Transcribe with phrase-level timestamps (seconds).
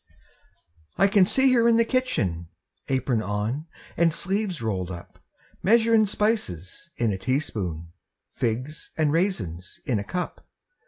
[0.97, 2.47] I can see her in the kitchen,
[2.87, 5.19] Apron on and sleeves rolled up,
[5.61, 7.93] Measurin' spices in a teaspoon,
[8.33, 10.47] Figs and raisins in a cup.